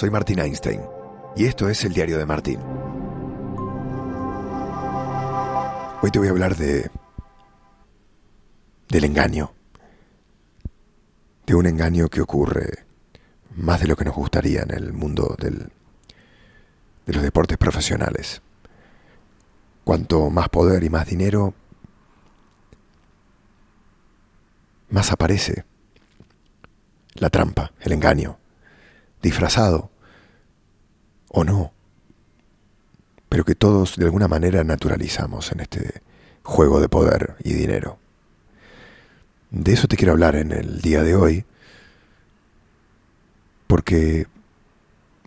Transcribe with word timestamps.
soy 0.00 0.08
Martín 0.08 0.38
Einstein 0.38 0.80
y 1.36 1.44
esto 1.44 1.68
es 1.68 1.84
el 1.84 1.92
diario 1.92 2.16
de 2.16 2.24
Martín. 2.24 2.58
Hoy 6.00 6.10
te 6.10 6.18
voy 6.18 6.28
a 6.28 6.30
hablar 6.30 6.56
de 6.56 6.90
del 8.88 9.04
engaño, 9.04 9.52
de 11.44 11.54
un 11.54 11.66
engaño 11.66 12.08
que 12.08 12.22
ocurre 12.22 12.86
más 13.56 13.80
de 13.80 13.88
lo 13.88 13.94
que 13.94 14.06
nos 14.06 14.14
gustaría 14.14 14.62
en 14.62 14.70
el 14.70 14.94
mundo 14.94 15.36
del, 15.38 15.70
de 17.04 17.12
los 17.12 17.22
deportes 17.22 17.58
profesionales. 17.58 18.40
Cuanto 19.84 20.30
más 20.30 20.48
poder 20.48 20.82
y 20.82 20.88
más 20.88 21.06
dinero, 21.06 21.52
más 24.88 25.12
aparece 25.12 25.66
la 27.16 27.28
trampa, 27.28 27.72
el 27.80 27.92
engaño, 27.92 28.38
disfrazado 29.20 29.89
o 31.32 31.44
no, 31.44 31.72
pero 33.28 33.44
que 33.44 33.54
todos 33.54 33.96
de 33.96 34.04
alguna 34.04 34.28
manera 34.28 34.64
naturalizamos 34.64 35.52
en 35.52 35.60
este 35.60 36.02
juego 36.42 36.80
de 36.80 36.88
poder 36.88 37.36
y 37.44 37.52
dinero. 37.52 37.98
De 39.50 39.72
eso 39.72 39.88
te 39.88 39.96
quiero 39.96 40.12
hablar 40.12 40.34
en 40.36 40.52
el 40.52 40.80
día 40.80 41.02
de 41.02 41.14
hoy, 41.14 41.44
porque 43.68 44.26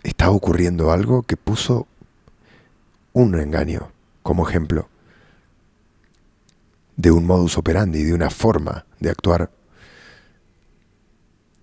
está 0.03 0.29
ocurriendo 0.29 0.91
algo 0.91 1.23
que 1.23 1.38
puso 1.38 1.88
un 3.13 3.40
engaño 3.40 3.91
como 4.21 4.48
ejemplo 4.48 4.90
de 6.98 7.12
un 7.12 7.26
modus 7.26 7.57
operandi, 7.57 8.04
de 8.04 8.13
una 8.13 8.29
forma 8.29 8.85
de 8.99 9.09
actuar 9.09 9.49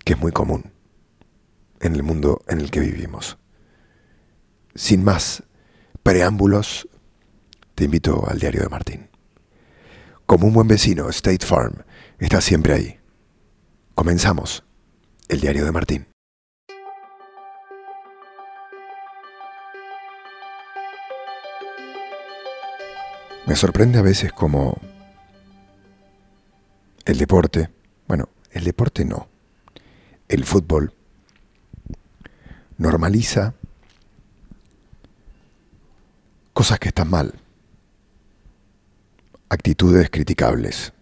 que 0.03 0.13
es 0.13 0.19
muy 0.19 0.31
común 0.31 0.71
en 1.79 1.95
el 1.95 2.03
mundo 2.03 2.41
en 2.47 2.59
el 2.59 2.71
que 2.71 2.79
vivimos. 2.79 3.37
Sin 4.75 5.03
más 5.03 5.43
preámbulos, 6.03 6.87
te 7.75 7.85
invito 7.85 8.27
al 8.27 8.39
diario 8.39 8.61
de 8.61 8.69
Martín. 8.69 9.09
Como 10.25 10.47
un 10.47 10.53
buen 10.53 10.67
vecino, 10.67 11.09
State 11.09 11.45
Farm 11.45 11.83
está 12.19 12.41
siempre 12.41 12.73
ahí. 12.73 12.99
Comenzamos 13.95 14.63
el 15.27 15.41
diario 15.41 15.65
de 15.65 15.71
Martín. 15.71 16.07
Me 23.45 23.55
sorprende 23.55 23.99
a 23.99 24.01
veces 24.01 24.31
como 24.31 24.79
el 27.05 27.17
deporte, 27.17 27.69
bueno, 28.07 28.29
el 28.51 28.63
deporte 28.63 29.03
no, 29.03 29.27
el 30.29 30.45
fútbol 30.45 30.93
normaliza 32.77 33.55
cosas 36.53 36.79
que 36.79 36.89
están 36.89 37.09
mal, 37.09 37.33
actitudes 39.49 40.09
criticables, 40.09 40.93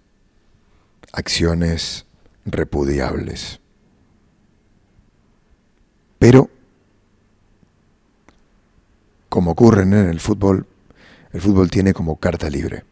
acciones 1.11 2.05
repudiables. 2.45 3.59
Pero, 6.17 6.50
como 9.30 9.52
ocurre 9.52 9.83
en 9.83 9.94
el 9.94 10.20
fútbol, 10.20 10.67
el 11.31 11.42
fútbol 11.42 11.70
tiene 11.70 11.94
como 11.94 12.17
carta 12.17 12.50
libre. 12.50 12.83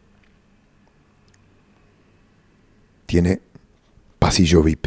Tiene 3.06 3.40
pasillo 4.18 4.62
VIP. 4.62 4.86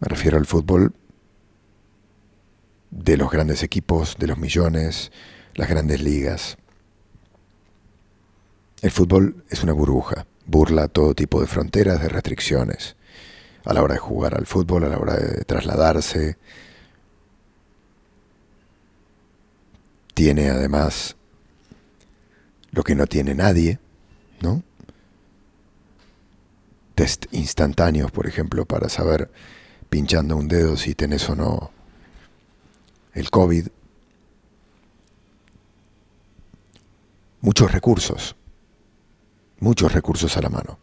Me 0.00 0.08
refiero 0.08 0.38
al 0.38 0.46
fútbol 0.46 0.92
de 2.90 3.16
los 3.16 3.30
grandes 3.30 3.62
equipos, 3.62 4.16
de 4.18 4.26
los 4.26 4.38
millones, 4.38 5.10
las 5.54 5.68
grandes 5.68 6.02
ligas. 6.02 6.56
El 8.82 8.90
fútbol 8.90 9.44
es 9.48 9.62
una 9.62 9.72
burbuja, 9.72 10.26
burla 10.46 10.88
todo 10.88 11.14
tipo 11.14 11.40
de 11.40 11.46
fronteras, 11.46 12.00
de 12.00 12.08
restricciones, 12.08 12.96
a 13.64 13.72
la 13.72 13.82
hora 13.82 13.94
de 13.94 14.00
jugar 14.00 14.34
al 14.34 14.46
fútbol, 14.46 14.84
a 14.84 14.88
la 14.88 14.98
hora 14.98 15.16
de 15.16 15.44
trasladarse. 15.44 16.36
Tiene 20.12 20.50
además 20.50 21.16
lo 22.72 22.82
que 22.82 22.94
no 22.94 23.06
tiene 23.06 23.34
nadie, 23.34 23.78
¿no? 24.40 24.62
Test 26.94 27.26
instantáneos, 27.32 28.12
por 28.12 28.26
ejemplo, 28.26 28.66
para 28.66 28.88
saber 28.88 29.30
pinchando 29.88 30.36
un 30.36 30.48
dedo 30.48 30.76
si 30.76 30.94
tenés 30.94 31.28
o 31.28 31.34
no 31.34 31.70
el 33.14 33.30
COVID. 33.30 33.68
Muchos 37.44 37.70
recursos, 37.70 38.36
muchos 39.60 39.92
recursos 39.92 40.36
a 40.36 40.40
la 40.40 40.48
mano. 40.48 40.78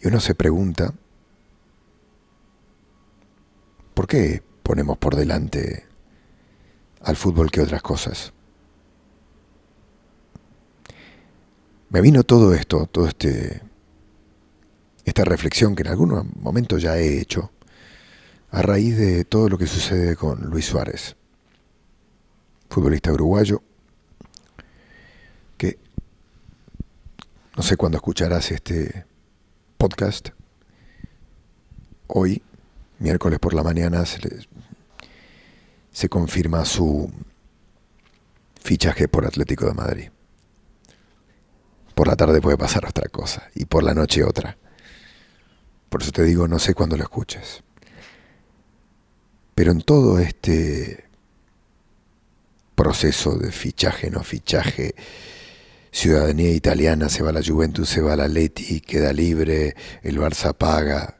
Y 0.00 0.06
uno 0.06 0.20
se 0.20 0.34
pregunta, 0.34 0.94
¿por 3.94 4.06
qué 4.06 4.42
ponemos 4.62 4.98
por 4.98 5.16
delante 5.16 5.90
al 7.00 7.16
fútbol 7.16 7.50
que 7.50 7.60
otras 7.60 7.82
cosas. 7.82 8.32
Me 11.88 12.00
vino 12.00 12.22
todo 12.22 12.54
esto, 12.54 12.86
todo 12.86 13.08
este 13.08 13.62
esta 15.04 15.24
reflexión 15.24 15.74
que 15.74 15.82
en 15.82 15.88
algún 15.88 16.30
momento 16.36 16.78
ya 16.78 16.96
he 16.98 17.20
hecho 17.20 17.50
a 18.50 18.62
raíz 18.62 18.96
de 18.96 19.24
todo 19.24 19.48
lo 19.48 19.58
que 19.58 19.66
sucede 19.66 20.14
con 20.14 20.42
Luis 20.50 20.66
Suárez, 20.66 21.16
futbolista 22.70 23.12
uruguayo, 23.12 23.62
que 25.58 25.78
no 27.56 27.62
sé 27.62 27.76
cuándo 27.76 27.98
escucharás 27.98 28.52
este 28.52 29.04
podcast. 29.76 30.28
Hoy, 32.06 32.42
miércoles 33.00 33.40
por 33.40 33.54
la 33.54 33.64
mañana, 33.64 34.06
se 34.06 34.20
les, 34.20 34.48
se 35.90 36.08
confirma 36.08 36.64
su 36.64 37.10
fichaje 38.62 39.08
por 39.08 39.26
Atlético 39.26 39.66
de 39.66 39.74
Madrid. 39.74 40.08
Por 41.94 42.06
la 42.06 42.16
tarde 42.16 42.40
puede 42.40 42.56
pasar 42.56 42.86
otra 42.86 43.08
cosa 43.08 43.50
y 43.54 43.64
por 43.64 43.82
la 43.82 43.94
noche 43.94 44.22
otra. 44.22 44.56
Por 45.88 46.02
eso 46.02 46.12
te 46.12 46.22
digo, 46.22 46.46
no 46.46 46.60
sé 46.60 46.72
cuándo 46.72 46.96
lo 46.96 47.02
escuches. 47.02 47.64
Pero 49.56 49.72
en 49.72 49.82
todo 49.82 50.20
este 50.20 51.09
proceso 52.80 53.36
de 53.36 53.52
fichaje, 53.52 54.10
no 54.10 54.24
fichaje, 54.24 54.94
ciudadanía 55.92 56.50
italiana, 56.52 57.10
se 57.10 57.22
va 57.22 57.30
la 57.30 57.42
Juventus, 57.44 57.90
se 57.90 58.00
va 58.00 58.16
la 58.16 58.26
Leti, 58.26 58.80
queda 58.80 59.12
libre, 59.12 59.76
el 60.02 60.18
Barça 60.18 60.54
paga. 60.54 61.18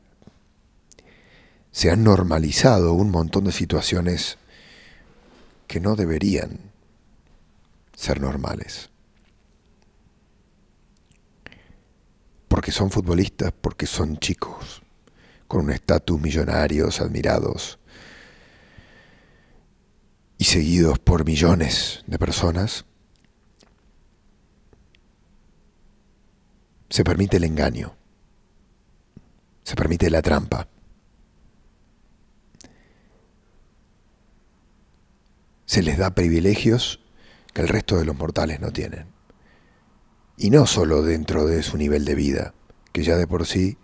Se 1.71 1.91
han 1.91 2.03
normalizado 2.03 2.95
un 2.95 3.11
montón 3.11 3.45
de 3.45 3.53
situaciones 3.53 4.39
que 5.67 5.81
no 5.81 5.97
deberían 5.97 6.73
ser 7.95 8.23
normales. 8.23 8.89
Porque 12.49 12.73
son 12.73 12.91
futbolistas, 12.91 13.53
porque 13.53 13.85
son 13.85 14.17
chicos, 14.17 14.81
con 15.47 15.67
un 15.67 15.73
estatus 15.73 16.19
millonarios, 16.19 17.03
admirados 17.03 17.80
y 20.41 20.45
seguidos 20.45 20.99
por 20.99 21.27
millones 21.27 22.03
de 22.07 22.19
personas, 22.19 22.87
se 26.89 27.05
permite 27.05 27.37
el 27.37 27.45
engaño, 27.45 27.95
se 29.63 29.77
permite 29.77 30.09
la 30.09 30.23
trampa. 30.23 30.67
se 35.67 35.85
les 35.85 35.99
da 35.99 36.17
privilegios 36.17 37.01
que 37.53 37.61
el 37.61 37.69
resto 37.69 37.97
de 37.97 38.05
los 38.05 38.17
mortales 38.17 38.59
no 38.59 38.73
tienen. 38.73 39.07
Y 40.37 40.51
no 40.51 40.67
solo 40.67 41.03
dentro 41.03 41.47
de 41.47 41.63
su 41.63 41.77
nivel 41.77 42.05
de 42.05 42.17
vida, 42.17 42.55
que 42.93 43.05
ya 43.05 43.17
de 43.17 43.29
por 43.29 43.47
sí 43.47 43.79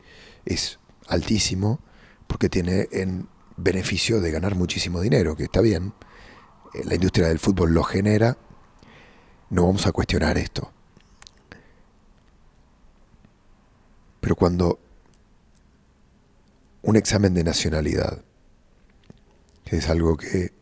es 0.47 0.81
altísimo, 1.07 1.79
porque 2.27 2.49
tiene 2.49 2.89
en 2.91 3.29
beneficio 3.57 4.21
de 4.21 4.33
ganar 4.33 4.57
muchísimo 4.57 5.01
dinero, 5.01 5.37
que 5.37 5.45
está 5.45 5.61
bien, 5.61 5.93
la 6.85 6.95
industria 6.95 7.29
del 7.29 7.39
fútbol 7.39 7.73
lo 7.73 7.83
genera, 7.83 8.37
no 9.51 9.67
vamos 9.67 9.87
a 9.87 9.93
cuestionar 9.93 10.39
esto. 10.39 10.71
Pero 14.21 14.35
cuando 14.37 14.79
un 16.83 16.97
examen 16.97 17.35
de 17.35 17.45
nacionalidad, 17.45 18.23
que 19.65 19.77
es 19.77 19.89
algo 19.89 20.17
que 20.17 20.53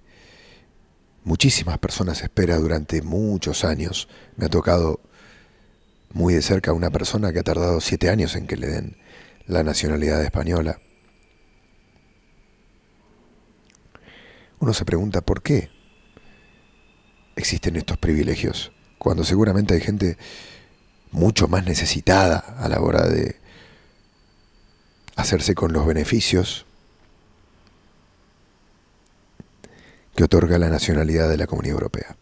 muchísimas 1.25 1.79
personas 1.79 2.23
espera 2.23 2.57
durante 2.57 3.03
muchos 3.03 3.65
años. 3.65 4.09
Me 4.37 4.47
ha 4.47 4.49
tocado 4.49 5.01
muy 6.13 6.35
de 6.35 6.43
cerca 6.43 6.73
una 6.73 6.91
persona 6.91 7.33
que 7.33 7.41
ha 7.41 7.45
tardado 7.45 7.81
siete 7.81 8.09
años 8.09 8.37
en 8.37 8.47
que 8.47 8.57
le 8.57 8.69
den 8.69 8.97
la 9.47 9.63
nacionalidad 9.63 10.23
española. 10.23 10.79
uno 14.65 14.73
se 14.73 14.87
pregunta 14.87 15.21
por 15.21 15.43
qué 15.43 15.69
existen 17.45 17.77
estos 17.77 17.99
privilegios, 17.99 18.73
cuando 18.97 19.23
seguramente 19.23 19.75
hay 19.75 19.83
gente 19.83 20.17
mucho 21.11 21.47
más 21.47 21.67
necesitada 21.67 22.39
a 22.39 22.71
la 22.71 22.81
hora 22.81 23.07
de 23.07 23.37
hacerse 25.15 25.55
con 25.55 25.75
los 25.75 25.87
beneficios 25.87 26.65
que 30.17 30.25
otorga 30.25 30.59
la 30.59 30.71
nacionalidad 30.71 31.29
de 31.29 31.37
la 31.37 31.47
Comunidad 31.47 31.75
Europea. 31.75 32.17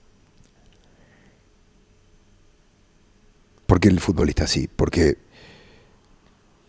¿Por 3.66 3.78
qué 3.78 3.90
el 3.90 4.00
futbolista 4.00 4.48
sí? 4.48 4.68
Porque 4.74 5.18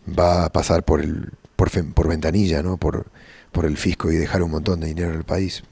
va 0.06 0.44
a 0.44 0.52
pasar 0.52 0.84
por 0.84 1.00
el 1.00 1.32
por, 1.56 1.72
por 1.92 2.06
ventanilla, 2.06 2.62
¿no? 2.62 2.76
Por, 2.76 3.10
por 3.50 3.66
el 3.66 3.76
fisco 3.76 4.12
y 4.12 4.16
dejar 4.16 4.44
un 4.44 4.52
montón 4.52 4.78
de 4.78 4.86
dinero 4.86 5.10
en 5.10 5.16
el 5.16 5.24
país. 5.24 5.64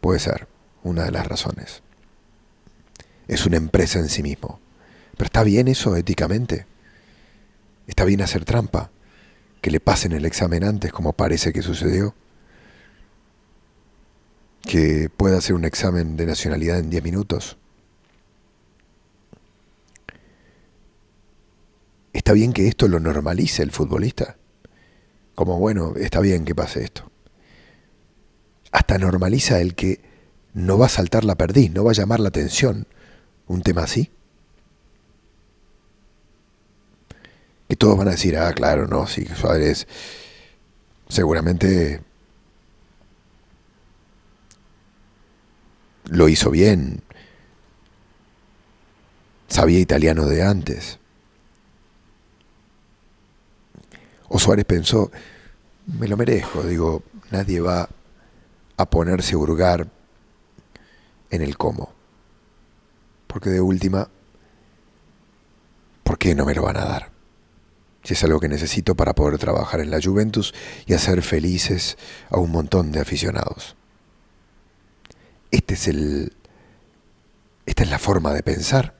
Puede 0.00 0.18
ser 0.18 0.57
una 0.88 1.04
de 1.04 1.12
las 1.12 1.26
razones. 1.26 1.82
Es 3.28 3.46
una 3.46 3.58
empresa 3.58 3.98
en 3.98 4.08
sí 4.08 4.22
mismo. 4.22 4.60
Pero 5.16 5.26
¿está 5.26 5.42
bien 5.42 5.68
eso 5.68 5.96
éticamente? 5.96 6.66
¿Está 7.86 8.04
bien 8.04 8.22
hacer 8.22 8.44
trampa? 8.44 8.90
¿Que 9.60 9.70
le 9.70 9.80
pasen 9.80 10.12
el 10.12 10.24
examen 10.24 10.64
antes 10.64 10.92
como 10.92 11.12
parece 11.12 11.52
que 11.52 11.62
sucedió? 11.62 12.14
¿Que 14.62 15.10
pueda 15.14 15.38
hacer 15.38 15.54
un 15.54 15.64
examen 15.64 16.16
de 16.16 16.26
nacionalidad 16.26 16.78
en 16.78 16.90
10 16.90 17.02
minutos? 17.02 17.56
¿Está 22.12 22.32
bien 22.32 22.52
que 22.52 22.68
esto 22.68 22.88
lo 22.88 23.00
normalice 23.00 23.62
el 23.62 23.70
futbolista? 23.70 24.36
Como, 25.34 25.58
bueno, 25.58 25.94
está 25.96 26.20
bien 26.20 26.44
que 26.44 26.54
pase 26.54 26.82
esto. 26.84 27.10
Hasta 28.72 28.98
normaliza 28.98 29.60
el 29.60 29.74
que 29.74 30.07
no 30.58 30.76
va 30.76 30.86
a 30.86 30.90
saltar 30.90 31.24
la 31.24 31.36
perdiz, 31.36 31.70
no 31.70 31.84
va 31.84 31.92
a 31.92 31.94
llamar 31.94 32.18
la 32.18 32.28
atención 32.28 32.86
un 33.46 33.62
tema 33.62 33.84
así. 33.84 34.10
Que 37.68 37.76
todos 37.76 37.96
van 37.96 38.08
a 38.08 38.12
decir, 38.12 38.36
ah, 38.36 38.52
claro, 38.52 38.88
no, 38.88 39.06
sí, 39.06 39.24
Suárez 39.26 39.86
seguramente 41.08 42.02
lo 46.06 46.28
hizo 46.28 46.50
bien, 46.50 47.02
sabía 49.46 49.78
italiano 49.78 50.26
de 50.26 50.42
antes. 50.42 50.98
O 54.28 54.38
Suárez 54.38 54.64
pensó, 54.64 55.12
me 55.86 56.08
lo 56.08 56.16
merezco, 56.16 56.64
digo, 56.64 57.04
nadie 57.30 57.60
va 57.60 57.88
a 58.76 58.90
ponerse 58.90 59.34
a 59.34 59.38
hurgar 59.38 59.97
en 61.30 61.42
el 61.42 61.56
cómo. 61.56 61.92
Porque 63.26 63.50
de 63.50 63.60
última, 63.60 64.08
¿por 66.02 66.18
qué 66.18 66.34
no 66.34 66.44
me 66.44 66.54
lo 66.54 66.62
van 66.62 66.76
a 66.76 66.84
dar? 66.84 67.10
Si 68.02 68.14
es 68.14 68.24
algo 68.24 68.40
que 68.40 68.48
necesito 68.48 68.94
para 68.94 69.14
poder 69.14 69.38
trabajar 69.38 69.80
en 69.80 69.90
la 69.90 70.00
Juventus 70.02 70.54
y 70.86 70.94
hacer 70.94 71.22
felices 71.22 71.98
a 72.30 72.38
un 72.38 72.50
montón 72.50 72.92
de 72.92 73.00
aficionados. 73.00 73.76
Este 75.50 75.74
es 75.74 75.88
el 75.88 76.32
esta 77.68 77.82
es 77.82 77.90
la 77.90 77.98
forma 77.98 78.32
de 78.32 78.42
pensar. 78.42 78.94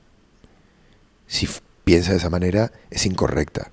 Si 1.25 1.49
piensa 1.83 2.11
de 2.11 2.17
esa 2.17 2.29
manera 2.29 2.71
es 2.91 3.07
incorrecta. 3.07 3.71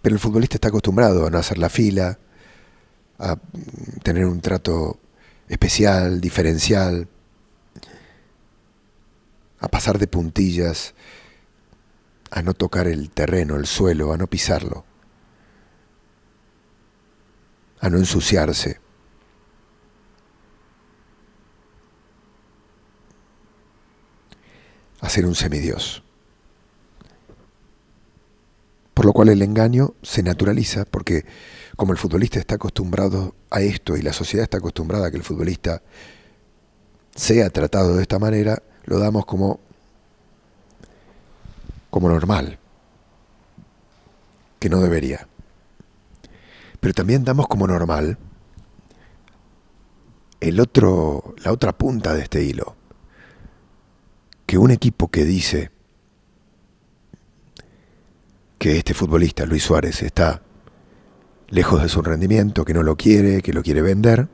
Pero 0.00 0.14
el 0.14 0.20
futbolista 0.20 0.56
está 0.56 0.68
acostumbrado 0.68 1.26
a 1.26 1.30
no 1.30 1.36
hacer 1.36 1.58
la 1.58 1.68
fila, 1.68 2.18
a 3.18 3.36
tener 4.02 4.24
un 4.24 4.40
trato 4.40 4.98
especial, 5.48 6.20
diferencial, 6.20 7.08
a 9.58 9.68
pasar 9.68 9.98
de 9.98 10.06
puntillas, 10.06 10.94
a 12.30 12.42
no 12.42 12.54
tocar 12.54 12.86
el 12.88 13.10
terreno, 13.10 13.56
el 13.56 13.66
suelo, 13.66 14.12
a 14.12 14.16
no 14.16 14.26
pisarlo, 14.26 14.84
a 17.80 17.90
no 17.90 17.98
ensuciarse. 17.98 18.80
a 25.00 25.08
ser 25.08 25.24
un 25.26 25.34
semidios. 25.34 26.02
Lo 29.06 29.12
cual 29.12 29.28
el 29.28 29.40
engaño 29.40 29.94
se 30.02 30.24
naturaliza 30.24 30.84
porque 30.84 31.24
como 31.76 31.92
el 31.92 31.98
futbolista 31.98 32.40
está 32.40 32.56
acostumbrado 32.56 33.36
a 33.50 33.60
esto 33.60 33.96
y 33.96 34.02
la 34.02 34.12
sociedad 34.12 34.42
está 34.42 34.58
acostumbrada 34.58 35.06
a 35.06 35.10
que 35.12 35.16
el 35.16 35.22
futbolista 35.22 35.80
sea 37.14 37.48
tratado 37.50 37.94
de 37.94 38.02
esta 38.02 38.18
manera, 38.18 38.64
lo 38.84 38.98
damos 38.98 39.24
como, 39.24 39.60
como 41.88 42.08
normal, 42.08 42.58
que 44.58 44.68
no 44.68 44.80
debería. 44.80 45.28
Pero 46.80 46.92
también 46.92 47.22
damos 47.22 47.46
como 47.46 47.68
normal 47.68 48.18
el 50.40 50.58
otro, 50.58 51.36
la 51.44 51.52
otra 51.52 51.78
punta 51.78 52.12
de 52.12 52.22
este 52.22 52.42
hilo, 52.42 52.74
que 54.46 54.58
un 54.58 54.72
equipo 54.72 55.06
que 55.12 55.24
dice 55.24 55.75
que 58.66 58.78
este 58.78 58.94
futbolista, 58.94 59.46
Luis 59.46 59.62
Suárez, 59.62 60.02
está 60.02 60.42
lejos 61.50 61.80
de 61.82 61.88
su 61.88 62.02
rendimiento, 62.02 62.64
que 62.64 62.74
no 62.74 62.82
lo 62.82 62.96
quiere, 62.96 63.40
que 63.40 63.52
lo 63.52 63.62
quiere 63.62 63.80
vender, 63.80 64.26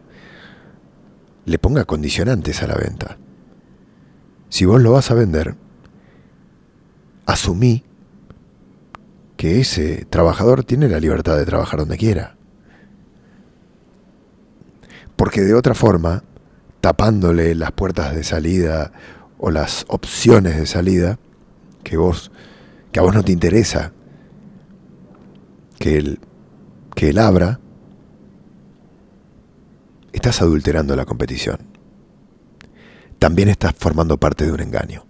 le 1.44 1.58
ponga 1.58 1.84
condicionantes 1.84 2.62
a 2.62 2.66
la 2.66 2.76
venta. 2.76 3.18
Si 4.48 4.64
vos 4.64 4.80
lo 4.80 4.92
vas 4.92 5.10
a 5.10 5.14
vender, 5.14 5.54
asumí 7.26 7.84
que 9.36 9.60
ese 9.60 10.06
trabajador 10.06 10.64
tiene 10.64 10.88
la 10.88 10.98
libertad 10.98 11.36
de 11.36 11.44
trabajar 11.44 11.80
donde 11.80 11.98
quiera. 11.98 12.38
Porque 15.14 15.42
de 15.42 15.52
otra 15.52 15.74
forma, 15.74 16.24
tapándole 16.80 17.54
las 17.54 17.72
puertas 17.72 18.14
de 18.14 18.24
salida 18.24 18.94
o 19.36 19.50
las 19.50 19.84
opciones 19.88 20.56
de 20.56 20.64
salida 20.64 21.18
que 21.84 21.98
vos 21.98 22.32
que 22.92 22.98
a 22.98 23.02
vos 23.02 23.14
no 23.14 23.22
te 23.22 23.32
interesa 23.32 23.92
que 25.82 25.96
él, 25.96 26.20
que 26.94 27.08
él 27.08 27.18
abra, 27.18 27.58
estás 30.12 30.40
adulterando 30.40 30.94
la 30.94 31.04
competición. 31.04 31.58
También 33.18 33.48
estás 33.48 33.74
formando 33.76 34.16
parte 34.16 34.46
de 34.46 34.52
un 34.52 34.60
engaño. 34.60 35.04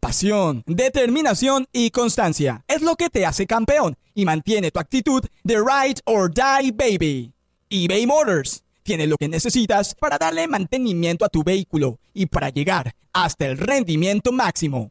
Pasión, 0.00 0.64
determinación 0.66 1.66
y 1.72 1.90
constancia 1.90 2.64
es 2.66 2.82
lo 2.82 2.96
que 2.96 3.10
te 3.10 3.24
hace 3.24 3.46
campeón 3.46 3.96
y 4.12 4.24
mantiene 4.24 4.72
tu 4.72 4.80
actitud 4.80 5.24
de 5.44 5.56
ride 5.56 6.00
or 6.04 6.28
die 6.28 6.72
baby. 6.72 7.32
eBay 7.70 8.06
Motors 8.08 8.64
tiene 8.82 9.06
lo 9.06 9.16
que 9.16 9.28
necesitas 9.28 9.94
para 9.94 10.18
darle 10.18 10.48
mantenimiento 10.48 11.24
a 11.24 11.28
tu 11.28 11.44
vehículo 11.44 12.00
y 12.12 12.26
para 12.26 12.48
llegar 12.48 12.96
hasta 13.12 13.46
el 13.46 13.56
rendimiento 13.56 14.32
máximo 14.32 14.90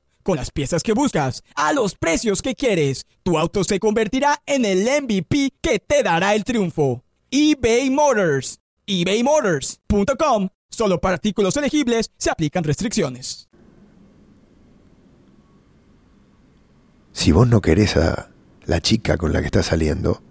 con 0.23 0.37
las 0.37 0.51
piezas 0.51 0.83
que 0.83 0.93
buscas, 0.93 1.43
a 1.55 1.73
los 1.73 1.95
precios 1.95 2.41
que 2.41 2.55
quieres. 2.55 3.05
Tu 3.23 3.37
auto 3.37 3.63
se 3.63 3.79
convertirá 3.79 4.41
en 4.45 4.65
el 4.65 4.83
MVP 4.83 5.53
que 5.61 5.79
te 5.79 6.03
dará 6.03 6.35
el 6.35 6.43
triunfo. 6.43 7.03
eBay 7.29 7.89
Motors. 7.89 8.59
ebaymotors.com. 8.85 10.49
Solo 10.69 11.01
para 11.01 11.15
artículos 11.15 11.57
elegibles 11.57 12.11
se 12.17 12.29
aplican 12.29 12.63
restricciones. 12.63 13.49
Si 17.11 17.31
vos 17.31 17.47
no 17.47 17.61
querés 17.61 17.97
a 17.97 18.29
la 18.65 18.79
chica 18.79 19.17
con 19.17 19.33
la 19.33 19.41
que 19.41 19.47
estás 19.47 19.65
saliendo, 19.67 20.21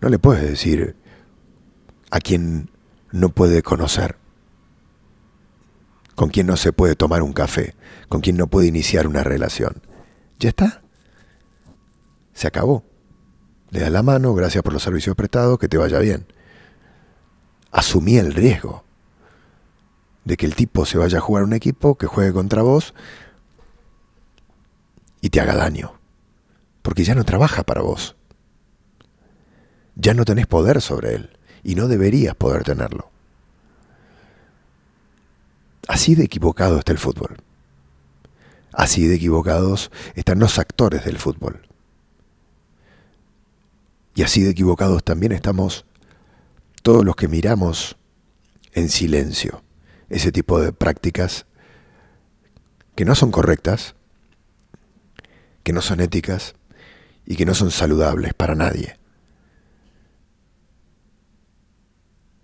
no 0.00 0.08
le 0.08 0.18
puedes 0.18 0.48
decir 0.48 0.96
a 2.10 2.20
quien 2.20 2.70
no 3.10 3.30
puede 3.30 3.62
conocer 3.62 4.16
con 6.22 6.30
quien 6.30 6.46
no 6.46 6.56
se 6.56 6.72
puede 6.72 6.94
tomar 6.94 7.20
un 7.24 7.32
café, 7.32 7.74
con 8.08 8.20
quien 8.20 8.36
no 8.36 8.46
puede 8.46 8.68
iniciar 8.68 9.08
una 9.08 9.24
relación. 9.24 9.82
Ya 10.38 10.50
está. 10.50 10.80
Se 12.32 12.46
acabó. 12.46 12.84
Le 13.70 13.80
das 13.80 13.90
la 13.90 14.04
mano, 14.04 14.32
gracias 14.32 14.62
por 14.62 14.72
los 14.72 14.84
servicios 14.84 15.16
prestados, 15.16 15.58
que 15.58 15.66
te 15.66 15.78
vaya 15.78 15.98
bien. 15.98 16.32
asumí 17.72 18.18
el 18.18 18.34
riesgo 18.34 18.84
de 20.24 20.36
que 20.36 20.46
el 20.46 20.54
tipo 20.54 20.86
se 20.86 20.96
vaya 20.96 21.18
a 21.18 21.20
jugar 21.20 21.42
un 21.42 21.54
equipo 21.54 21.98
que 21.98 22.06
juegue 22.06 22.32
contra 22.32 22.62
vos 22.62 22.94
y 25.20 25.30
te 25.30 25.40
haga 25.40 25.56
daño. 25.56 25.98
Porque 26.82 27.02
ya 27.02 27.16
no 27.16 27.24
trabaja 27.24 27.64
para 27.64 27.82
vos. 27.82 28.14
Ya 29.96 30.14
no 30.14 30.24
tenés 30.24 30.46
poder 30.46 30.80
sobre 30.82 31.16
él 31.16 31.36
y 31.64 31.74
no 31.74 31.88
deberías 31.88 32.36
poder 32.36 32.62
tenerlo. 32.62 33.11
Así 35.92 36.14
de 36.14 36.24
equivocado 36.24 36.78
está 36.78 36.92
el 36.92 36.98
fútbol. 36.98 37.36
Así 38.72 39.06
de 39.06 39.16
equivocados 39.16 39.90
están 40.14 40.38
los 40.38 40.58
actores 40.58 41.04
del 41.04 41.18
fútbol. 41.18 41.68
Y 44.14 44.22
así 44.22 44.42
de 44.42 44.48
equivocados 44.48 45.04
también 45.04 45.32
estamos 45.32 45.84
todos 46.82 47.04
los 47.04 47.14
que 47.14 47.28
miramos 47.28 47.98
en 48.72 48.88
silencio 48.88 49.62
ese 50.08 50.32
tipo 50.32 50.62
de 50.62 50.72
prácticas 50.72 51.44
que 52.94 53.04
no 53.04 53.14
son 53.14 53.30
correctas, 53.30 53.94
que 55.62 55.74
no 55.74 55.82
son 55.82 56.00
éticas 56.00 56.54
y 57.26 57.36
que 57.36 57.44
no 57.44 57.52
son 57.52 57.70
saludables 57.70 58.32
para 58.32 58.54
nadie. 58.54 58.96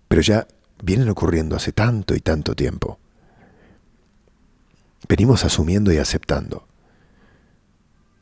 Pero 0.06 0.20
ya 0.20 0.46
vienen 0.82 1.08
ocurriendo 1.08 1.56
hace 1.56 1.72
tanto 1.72 2.14
y 2.14 2.20
tanto 2.20 2.54
tiempo. 2.54 2.98
Venimos 5.06 5.44
asumiendo 5.44 5.92
y 5.92 5.98
aceptando 5.98 6.66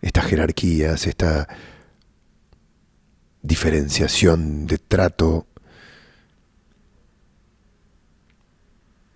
estas 0.02 0.26
jerarquías, 0.26 1.06
esta 1.06 1.48
diferenciación 3.42 4.66
de 4.66 4.78
trato, 4.78 5.46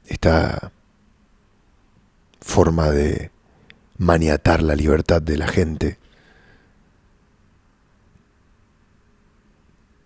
esta 0.07 0.73
forma 2.41 2.91
de 2.91 3.31
maniatar 3.99 4.63
la 4.63 4.75
libertad 4.75 5.21
de 5.21 5.37
la 5.37 5.47
gente, 5.47 5.99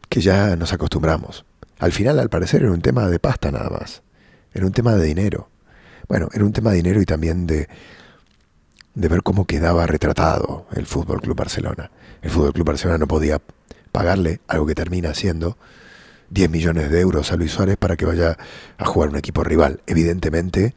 que 0.08 0.20
ya 0.20 0.56
nos 0.56 0.72
acostumbramos. 0.72 1.44
Al 1.78 1.92
final, 1.92 2.18
al 2.18 2.28
parecer, 2.28 2.62
era 2.62 2.72
un 2.72 2.82
tema 2.82 3.08
de 3.08 3.18
pasta 3.18 3.50
nada 3.50 3.70
más, 3.70 4.02
era 4.52 4.66
un 4.66 4.72
tema 4.72 4.94
de 4.94 5.06
dinero. 5.06 5.48
Bueno, 6.08 6.28
era 6.32 6.44
un 6.44 6.52
tema 6.52 6.70
de 6.70 6.76
dinero 6.76 7.00
y 7.00 7.06
también 7.06 7.46
de, 7.46 7.68
de 8.94 9.08
ver 9.08 9.22
cómo 9.22 9.46
quedaba 9.46 9.86
retratado 9.86 10.66
el 10.74 10.86
Fútbol 10.86 11.20
Club 11.20 11.36
Barcelona. 11.36 11.90
El 12.22 12.30
Fútbol 12.30 12.52
Club 12.52 12.66
Barcelona 12.66 12.98
no 12.98 13.08
podía 13.08 13.40
pagarle 13.92 14.40
algo 14.48 14.66
que 14.66 14.74
termina 14.74 15.14
siendo 15.14 15.56
10 16.30 16.50
millones 16.50 16.90
de 16.90 17.00
euros 17.00 17.30
a 17.32 17.36
Luis 17.36 17.52
Suárez 17.52 17.76
para 17.76 17.96
que 17.96 18.04
vaya 18.04 18.36
a 18.76 18.84
jugar 18.84 19.10
un 19.10 19.16
equipo 19.16 19.44
rival. 19.44 19.82
Evidentemente, 19.86 20.74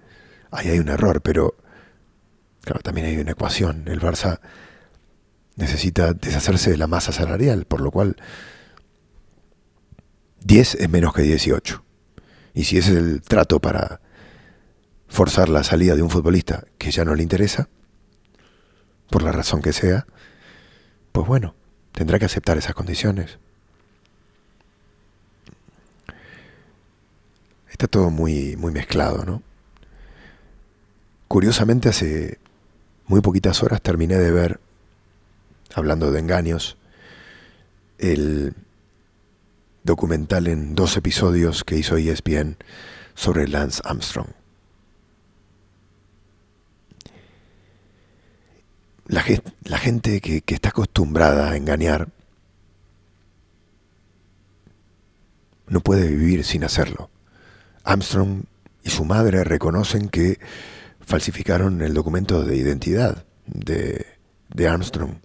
ahí 0.51 0.69
hay 0.69 0.79
un 0.79 0.89
error, 0.89 1.21
pero 1.21 1.55
claro, 2.61 2.81
también 2.81 3.07
hay 3.07 3.17
una 3.17 3.31
ecuación. 3.31 3.83
El 3.87 3.99
Barça 3.99 4.39
necesita 5.55 6.13
deshacerse 6.13 6.69
de 6.69 6.77
la 6.77 6.87
masa 6.87 7.11
salarial, 7.11 7.65
por 7.65 7.81
lo 7.81 7.91
cual 7.91 8.17
10 10.43 10.75
es 10.75 10.89
menos 10.89 11.13
que 11.13 11.23
18. 11.23 11.83
Y 12.53 12.63
si 12.65 12.77
ese 12.77 12.91
es 12.91 12.97
el 12.97 13.21
trato 13.21 13.59
para 13.59 14.01
forzar 15.07 15.49
la 15.49 15.63
salida 15.63 15.95
de 15.95 16.01
un 16.01 16.09
futbolista 16.09 16.65
que 16.77 16.91
ya 16.91 17.05
no 17.05 17.15
le 17.15 17.23
interesa, 17.23 17.69
por 19.09 19.23
la 19.23 19.31
razón 19.31 19.61
que 19.61 19.73
sea, 19.73 20.05
pues 21.11 21.27
bueno, 21.27 21.55
tendrá 21.91 22.19
que 22.19 22.25
aceptar 22.25 22.57
esas 22.57 22.75
condiciones. 22.75 23.39
Está 27.69 27.87
todo 27.87 28.09
muy, 28.09 28.55
muy 28.57 28.71
mezclado, 28.71 29.23
¿no? 29.25 29.43
Curiosamente, 31.27 31.89
hace 31.89 32.39
muy 33.05 33.21
poquitas 33.21 33.61
horas 33.63 33.81
terminé 33.81 34.15
de 34.15 34.31
ver, 34.31 34.59
hablando 35.73 36.11
de 36.11 36.19
engaños, 36.19 36.77
el 37.97 38.53
documental 39.83 40.47
en 40.47 40.75
dos 40.75 40.97
episodios 40.97 41.63
que 41.63 41.77
hizo 41.77 41.97
ESPN 41.97 42.57
sobre 43.15 43.47
Lance 43.47 43.81
Armstrong. 43.83 44.36
La, 49.63 49.79
gente 49.79 50.21
que, 50.21 50.43
está 50.45 50.69
acostumbrada 50.69 51.49
a 51.49 51.57
engañar 51.57 52.09
no 55.67 55.79
puede 55.79 56.07
vivir 56.07 56.43
sin 56.43 56.63
hacerlo. 56.63 57.09
Armstrong 57.83 58.43
y 58.83 58.91
su 58.91 59.05
madre 59.05 59.43
reconocen 59.43 60.09
que 60.09 60.39
falsificaron 61.01 61.81
el 61.81 61.95
documento 61.95 62.43
de 62.43 62.57
identidad 62.57 63.25
de, 63.47 64.05
de, 64.53 64.67
Armstrong 64.67 65.15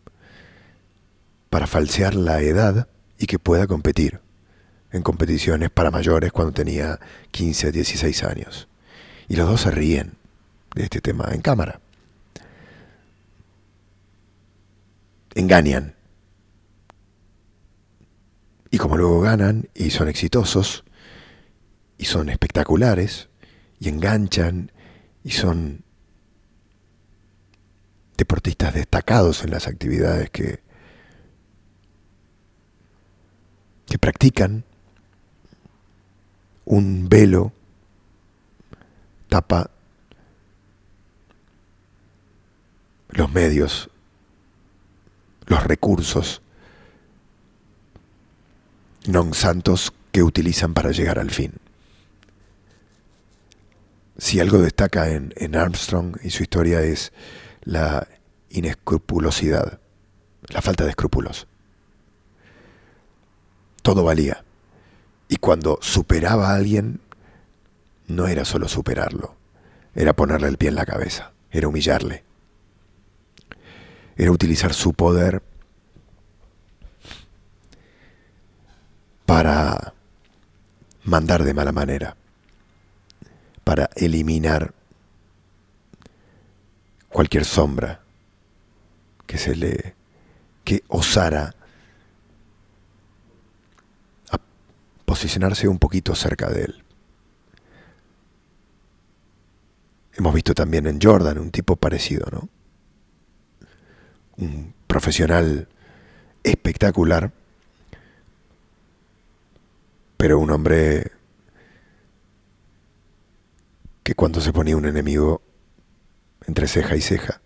para 1.50 1.66
falsear 1.66 2.14
la 2.14 2.40
edad 2.40 2.88
y 3.18 3.26
que 3.26 3.38
pueda 3.38 3.66
competir 3.66 4.20
en 4.90 5.02
competiciones 5.02 5.68
para 5.68 5.90
mayores 5.90 6.32
cuando 6.32 6.54
tenía 6.54 6.99
15, 7.30 7.72
16 7.72 8.25
años. 8.25 8.68
Y 9.28 9.37
los 9.37 9.46
dos 9.50 9.61
se 9.61 9.70
ríen 9.70 10.14
de 10.75 10.84
este 10.84 11.02
tema 11.02 11.28
en 11.32 11.42
cámara. 11.42 11.82
Engañan. 15.34 15.94
Y 18.70 18.78
como 18.78 18.96
luego 18.96 19.20
ganan 19.20 19.68
y 19.74 19.90
son 19.90 20.08
exitosos, 20.08 20.84
y 21.98 22.06
son 22.06 22.30
espectaculares, 22.30 23.28
y 23.78 23.88
enganchan, 23.88 24.72
y 25.22 25.30
son 25.30 25.84
deportistas 28.16 28.74
destacados 28.74 29.44
en 29.44 29.50
las 29.50 29.66
actividades 29.66 30.30
que, 30.30 30.60
que 33.86 33.98
practican, 33.98 34.64
un 36.64 37.08
velo 37.08 37.52
tapa 39.28 39.70
los 43.10 43.32
medios 43.32 43.90
los 45.52 45.64
recursos 45.64 46.40
non 49.04 49.37
santos 49.37 49.92
que 50.09 50.25
utilizan 50.25 50.73
para 50.73 50.97
llegar 50.97 51.21
al 51.21 51.28
fin. 51.28 51.61
Si 54.16 54.40
algo 54.40 54.64
destaca 54.64 55.12
en, 55.12 55.37
en 55.37 55.52
Armstrong 55.52 56.16
y 56.25 56.30
su 56.30 56.42
historia 56.42 56.80
es 56.80 57.12
la 57.68 58.09
inescrupulosidad, 58.49 59.80
la 60.49 60.62
falta 60.62 60.85
de 60.85 60.97
escrúpulos. 60.97 61.47
Todo 63.82 64.04
valía. 64.04 64.44
Y 65.28 65.37
cuando 65.37 65.76
superaba 65.82 66.49
a 66.49 66.54
alguien, 66.56 67.00
no 68.06 68.26
era 68.26 68.47
solo 68.47 68.68
superarlo, 68.68 69.37
era 69.94 70.16
ponerle 70.16 70.49
el 70.49 70.56
pie 70.56 70.71
en 70.71 70.76
la 70.76 70.87
cabeza, 70.87 71.32
era 71.50 71.68
humillarle 71.68 72.31
era 74.16 74.31
utilizar 74.31 74.75
su 74.75 74.92
poder 74.92 75.42
para 79.26 79.95
mandar 81.04 81.42
de 81.42 81.54
mala 81.54 81.73
manera, 81.73 82.16
para 83.64 83.88
eliminar 83.97 84.75
cualquier 87.09 87.45
sombra 87.45 88.00
que 89.26 89.38
se 89.38 89.57
le 89.57 89.95
que 90.64 90.85
osara 90.88 91.54
a 94.31 94.38
posicionarse 95.04 95.66
un 95.66 95.78
poquito 95.78 96.14
cerca 96.14 96.49
de 96.50 96.64
él. 96.64 96.85
Hemos 100.14 100.35
visto 100.35 100.54
también 100.54 100.87
en 100.87 101.00
Jordan 101.00 101.38
un 101.38 101.50
tipo 101.50 101.75
parecido, 101.76 102.26
¿no? 102.31 102.49
Un 104.36 104.74
profesional 104.86 105.68
espectacular, 106.42 107.32
pero 110.16 110.38
un 110.38 110.50
hombre 110.50 111.12
que 114.02 114.14
cuando 114.14 114.40
se 114.40 114.52
ponía 114.52 114.76
un 114.76 114.86
enemigo 114.86 115.42
entre 116.46 116.68
ceja 116.68 116.96
y 116.96 117.00
ceja, 117.00 117.40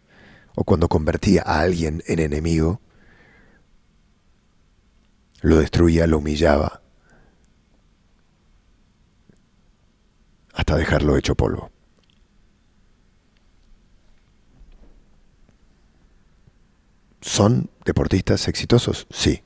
o 0.54 0.64
cuando 0.64 0.88
convertía 0.88 1.42
a 1.42 1.60
alguien 1.60 2.02
en 2.06 2.18
enemigo, 2.18 2.80
lo 5.42 5.58
destruía, 5.58 6.06
lo 6.06 6.18
humillaba, 6.18 6.82
hasta 10.54 10.76
dejarlo 10.76 11.16
hecho 11.16 11.34
polvo. 11.34 11.70
¿Son 17.26 17.68
deportistas 17.84 18.46
exitosos? 18.46 19.08
Sí. 19.10 19.42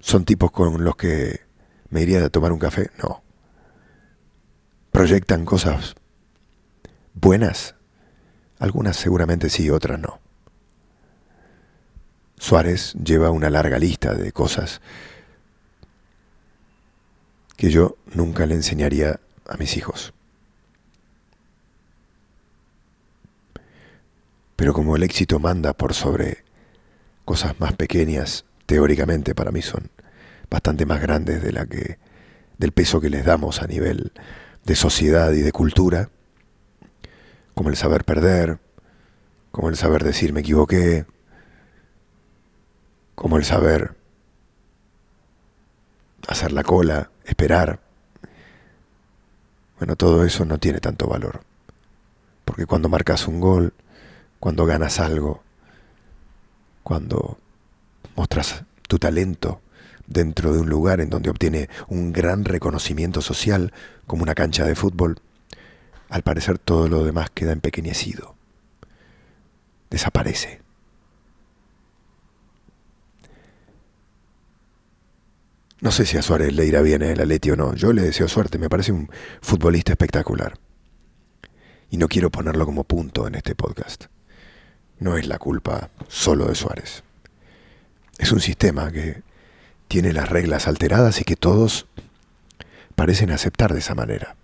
Son 0.00 0.24
tipos 0.24 0.50
con 0.50 0.82
los 0.84 0.96
que 0.96 1.46
¿Me 1.90 2.02
iría 2.02 2.24
a 2.24 2.30
tomar 2.30 2.50
un 2.50 2.58
café? 2.58 2.90
No. 3.02 3.22
¿Proyectan 4.90 5.44
cosas 5.44 5.94
buenas? 7.12 7.74
Algunas 8.58 8.96
seguramente 8.96 9.50
sí, 9.50 9.68
otras 9.68 10.00
no. 10.00 10.18
Suárez 12.38 12.94
lleva 12.94 13.30
una 13.30 13.50
larga 13.50 13.78
lista 13.78 14.14
de 14.14 14.32
cosas 14.32 14.80
que 17.56 17.70
yo 17.70 17.98
nunca 18.14 18.46
le 18.46 18.54
enseñaría 18.54 19.20
a 19.46 19.56
mis 19.58 19.76
hijos. 19.76 20.14
Pero 24.56 24.72
como 24.72 24.96
el 24.96 25.02
éxito 25.02 25.38
manda 25.38 25.74
por 25.74 25.94
sobre 25.94 26.44
cosas 27.24 27.60
más 27.60 27.74
pequeñas, 27.74 28.46
teóricamente 28.66 29.34
para 29.34 29.52
mí 29.52 29.62
son 29.62 29.90
bastante 30.50 30.86
más 30.86 31.00
grandes 31.00 31.42
de 31.42 31.52
la 31.52 31.66
que 31.66 31.98
del 32.58 32.72
peso 32.72 33.00
que 33.00 33.10
les 33.10 33.24
damos 33.24 33.60
a 33.60 33.66
nivel 33.66 34.12
de 34.64 34.74
sociedad 34.74 35.32
y 35.32 35.42
de 35.42 35.52
cultura, 35.52 36.08
como 37.54 37.68
el 37.68 37.76
saber 37.76 38.04
perder, 38.04 38.58
como 39.50 39.68
el 39.68 39.76
saber 39.76 40.04
decir 40.04 40.32
me 40.32 40.40
equivoqué, 40.40 41.06
como 43.14 43.36
el 43.36 43.44
saber 43.44 43.94
hacer 46.28 46.52
la 46.52 46.62
cola, 46.62 47.10
esperar. 47.24 47.80
Bueno, 49.78 49.96
todo 49.96 50.24
eso 50.24 50.44
no 50.44 50.58
tiene 50.58 50.80
tanto 50.80 51.06
valor. 51.06 51.42
Porque 52.44 52.66
cuando 52.66 52.88
marcas 52.88 53.26
un 53.28 53.40
gol, 53.40 53.74
cuando 54.46 54.64
ganas 54.64 55.00
algo, 55.00 55.42
cuando 56.84 57.36
mostras 58.14 58.62
tu 58.86 58.96
talento 58.96 59.60
dentro 60.06 60.52
de 60.52 60.60
un 60.60 60.68
lugar 60.68 61.00
en 61.00 61.10
donde 61.10 61.30
obtiene 61.30 61.68
un 61.88 62.12
gran 62.12 62.44
reconocimiento 62.44 63.22
social, 63.22 63.72
como 64.06 64.22
una 64.22 64.36
cancha 64.36 64.64
de 64.64 64.76
fútbol, 64.76 65.18
al 66.10 66.22
parecer 66.22 66.58
todo 66.58 66.86
lo 66.86 67.02
demás 67.02 67.28
queda 67.30 67.50
empequeñecido, 67.50 68.36
desaparece. 69.90 70.62
No 75.80 75.90
sé 75.90 76.06
si 76.06 76.18
a 76.18 76.22
Suárez 76.22 76.54
le 76.54 76.66
irá 76.66 76.82
bien 76.82 77.02
el 77.02 77.20
Atleti 77.20 77.50
o 77.50 77.56
no. 77.56 77.74
Yo 77.74 77.92
le 77.92 78.02
deseo 78.02 78.28
suerte, 78.28 78.58
me 78.58 78.68
parece 78.68 78.92
un 78.92 79.10
futbolista 79.40 79.90
espectacular. 79.90 80.56
Y 81.90 81.96
no 81.96 82.06
quiero 82.06 82.30
ponerlo 82.30 82.64
como 82.64 82.84
punto 82.84 83.26
en 83.26 83.34
este 83.34 83.56
podcast. 83.56 84.06
No 84.98 85.16
es 85.16 85.26
la 85.26 85.38
culpa 85.38 85.90
solo 86.08 86.46
de 86.46 86.54
Suárez. 86.54 87.02
Es 88.18 88.32
un 88.32 88.40
sistema 88.40 88.90
que 88.90 89.22
tiene 89.88 90.12
las 90.12 90.28
reglas 90.28 90.66
alteradas 90.66 91.20
y 91.20 91.24
que 91.24 91.36
todos 91.36 91.86
parecen 92.94 93.30
aceptar 93.30 93.72
de 93.72 93.80
esa 93.80 93.94
manera. 93.94 94.36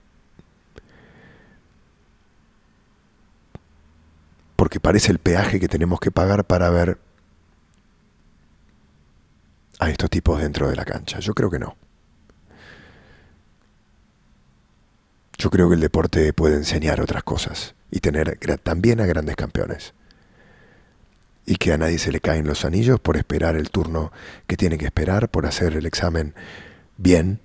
Porque 4.56 4.78
parece 4.78 5.10
el 5.10 5.18
peaje 5.18 5.58
que 5.58 5.68
tenemos 5.68 5.98
que 5.98 6.10
pagar 6.10 6.44
para 6.44 6.70
ver 6.70 6.98
a 9.80 9.90
estos 9.90 10.10
tipos 10.10 10.40
dentro 10.40 10.68
de 10.68 10.76
la 10.76 10.84
cancha. 10.84 11.18
Yo 11.18 11.34
creo 11.34 11.50
que 11.50 11.58
no. 11.58 11.76
Yo 15.38 15.50
creo 15.50 15.68
que 15.68 15.74
el 15.74 15.80
deporte 15.80 16.32
puede 16.32 16.54
enseñar 16.54 17.00
otras 17.00 17.24
cosas 17.24 17.74
y 17.90 17.98
tener 17.98 18.38
también 18.62 19.00
a 19.00 19.06
grandes 19.06 19.34
campeones. 19.34 19.92
Y 21.52 21.56
que 21.56 21.74
a 21.74 21.76
nadie 21.76 21.98
se 21.98 22.10
le 22.10 22.20
caen 22.20 22.46
los 22.46 22.64
anillos 22.64 22.98
por 22.98 23.18
esperar 23.18 23.56
el 23.56 23.68
turno 23.68 24.10
que 24.46 24.56
tiene 24.56 24.78
que 24.78 24.86
esperar, 24.86 25.28
por 25.28 25.44
hacer 25.44 25.76
el 25.76 25.84
examen 25.84 26.34
bien. 26.96 27.40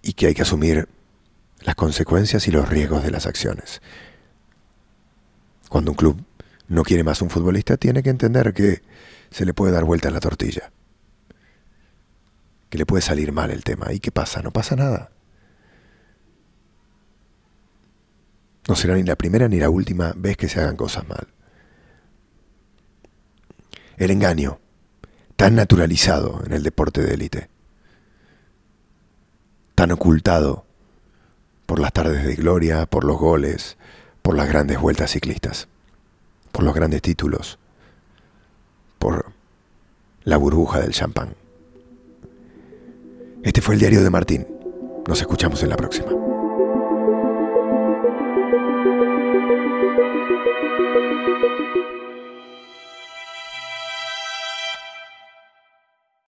Y 0.00 0.14
que 0.14 0.28
hay 0.28 0.34
que 0.34 0.40
asumir 0.40 0.88
las 1.60 1.74
consecuencias 1.74 2.48
y 2.48 2.52
los 2.52 2.66
riesgos 2.66 3.02
de 3.02 3.10
las 3.10 3.26
acciones. 3.26 3.82
Cuando 5.68 5.90
un 5.90 5.98
club 5.98 6.24
no 6.66 6.84
quiere 6.84 7.04
más 7.04 7.20
un 7.20 7.28
futbolista, 7.28 7.76
tiene 7.76 8.02
que 8.02 8.08
entender 8.08 8.54
que 8.54 8.80
se 9.30 9.44
le 9.44 9.52
puede 9.52 9.74
dar 9.74 9.84
vuelta 9.84 10.10
la 10.10 10.20
tortilla. 10.20 10.72
Que 12.70 12.78
le 12.78 12.86
puede 12.86 13.02
salir 13.02 13.30
mal 13.30 13.50
el 13.50 13.62
tema. 13.62 13.92
¿Y 13.92 14.00
qué 14.00 14.10
pasa? 14.10 14.40
No 14.40 14.52
pasa 14.52 14.74
nada. 14.74 15.10
No 18.68 18.74
será 18.74 18.94
ni 18.94 19.02
la 19.02 19.16
primera 19.16 19.48
ni 19.48 19.58
la 19.58 19.70
última 19.70 20.12
vez 20.16 20.36
que 20.36 20.48
se 20.48 20.60
hagan 20.60 20.76
cosas 20.76 21.06
mal. 21.08 21.28
El 23.96 24.10
engaño, 24.10 24.58
tan 25.36 25.54
naturalizado 25.54 26.42
en 26.46 26.52
el 26.52 26.62
deporte 26.62 27.02
de 27.02 27.14
élite, 27.14 27.48
tan 29.74 29.92
ocultado 29.92 30.64
por 31.66 31.78
las 31.78 31.92
tardes 31.92 32.24
de 32.24 32.34
gloria, 32.34 32.86
por 32.86 33.04
los 33.04 33.18
goles, 33.18 33.76
por 34.22 34.36
las 34.36 34.48
grandes 34.48 34.80
vueltas 34.80 35.10
ciclistas 35.10 35.68
por 36.54 36.62
los 36.62 36.72
grandes 36.72 37.02
títulos, 37.02 37.58
por 39.00 39.32
la 40.22 40.36
burbuja 40.36 40.78
del 40.78 40.92
champán. 40.92 41.34
Este 43.42 43.60
fue 43.60 43.74
el 43.74 43.80
diario 43.80 44.04
de 44.04 44.10
Martín. 44.10 44.46
Nos 45.08 45.20
escuchamos 45.20 45.64
en 45.64 45.70
la 45.70 45.76
próxima. 45.76 46.23